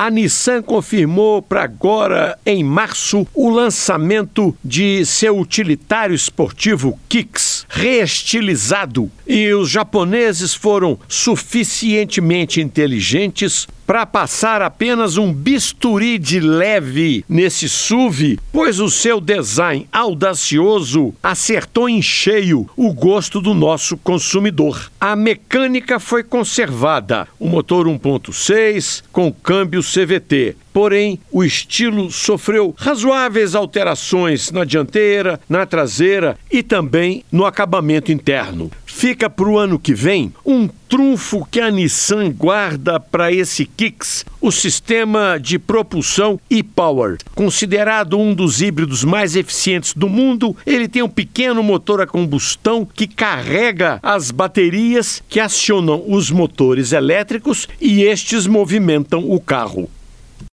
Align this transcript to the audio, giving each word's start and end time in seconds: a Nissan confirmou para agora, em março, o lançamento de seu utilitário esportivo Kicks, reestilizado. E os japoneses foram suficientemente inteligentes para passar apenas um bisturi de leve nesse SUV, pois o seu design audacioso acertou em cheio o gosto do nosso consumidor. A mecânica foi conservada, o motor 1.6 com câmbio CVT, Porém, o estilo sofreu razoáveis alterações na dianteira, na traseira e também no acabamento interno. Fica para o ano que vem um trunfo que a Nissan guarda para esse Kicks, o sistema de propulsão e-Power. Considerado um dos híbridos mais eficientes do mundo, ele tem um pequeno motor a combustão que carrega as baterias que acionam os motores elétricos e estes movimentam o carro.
a 0.00 0.08
Nissan 0.08 0.62
confirmou 0.62 1.42
para 1.42 1.62
agora, 1.62 2.38
em 2.46 2.64
março, 2.64 3.26
o 3.34 3.50
lançamento 3.50 4.56
de 4.64 5.04
seu 5.04 5.38
utilitário 5.38 6.14
esportivo 6.14 6.98
Kicks, 7.06 7.49
reestilizado. 7.70 9.08
E 9.26 9.52
os 9.54 9.70
japoneses 9.70 10.52
foram 10.52 10.98
suficientemente 11.08 12.60
inteligentes 12.60 13.68
para 13.86 14.04
passar 14.06 14.62
apenas 14.62 15.16
um 15.16 15.32
bisturi 15.32 16.18
de 16.18 16.38
leve 16.38 17.24
nesse 17.28 17.68
SUV, 17.68 18.38
pois 18.52 18.78
o 18.78 18.88
seu 18.88 19.20
design 19.20 19.88
audacioso 19.92 21.12
acertou 21.22 21.88
em 21.88 22.00
cheio 22.00 22.68
o 22.76 22.92
gosto 22.92 23.40
do 23.40 23.52
nosso 23.52 23.96
consumidor. 23.96 24.90
A 25.00 25.16
mecânica 25.16 25.98
foi 25.98 26.22
conservada, 26.22 27.26
o 27.38 27.48
motor 27.48 27.86
1.6 27.86 29.02
com 29.10 29.32
câmbio 29.32 29.82
CVT, 29.82 30.56
Porém, 30.72 31.18
o 31.32 31.42
estilo 31.42 32.10
sofreu 32.10 32.74
razoáveis 32.76 33.54
alterações 33.54 34.50
na 34.50 34.64
dianteira, 34.64 35.40
na 35.48 35.66
traseira 35.66 36.36
e 36.50 36.62
também 36.62 37.24
no 37.30 37.44
acabamento 37.44 38.12
interno. 38.12 38.70
Fica 38.86 39.30
para 39.30 39.48
o 39.48 39.56
ano 39.56 39.78
que 39.78 39.94
vem 39.94 40.32
um 40.44 40.68
trunfo 40.88 41.46
que 41.50 41.60
a 41.60 41.70
Nissan 41.70 42.30
guarda 42.30 43.00
para 43.00 43.32
esse 43.32 43.64
Kicks, 43.64 44.26
o 44.40 44.50
sistema 44.50 45.38
de 45.40 45.58
propulsão 45.58 46.38
e-Power. 46.50 47.16
Considerado 47.34 48.18
um 48.18 48.34
dos 48.34 48.60
híbridos 48.60 49.02
mais 49.02 49.36
eficientes 49.36 49.94
do 49.94 50.08
mundo, 50.08 50.54
ele 50.66 50.86
tem 50.86 51.02
um 51.02 51.08
pequeno 51.08 51.62
motor 51.62 52.00
a 52.02 52.06
combustão 52.06 52.84
que 52.84 53.06
carrega 53.06 53.98
as 54.02 54.30
baterias 54.30 55.22
que 55.28 55.40
acionam 55.40 56.04
os 56.06 56.30
motores 56.30 56.92
elétricos 56.92 57.68
e 57.80 58.02
estes 58.02 58.46
movimentam 58.46 59.30
o 59.30 59.40
carro. 59.40 59.88